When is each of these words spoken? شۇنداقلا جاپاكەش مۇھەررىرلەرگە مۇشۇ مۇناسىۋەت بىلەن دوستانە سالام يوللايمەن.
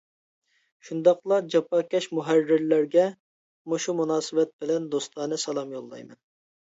شۇنداقلا 0.87 1.37
جاپاكەش 1.55 2.07
مۇھەررىرلەرگە 2.19 3.05
مۇشۇ 3.75 3.95
مۇناسىۋەت 4.01 4.55
بىلەن 4.65 4.89
دوستانە 4.97 5.39
سالام 5.47 5.77
يوللايمەن. 5.79 6.23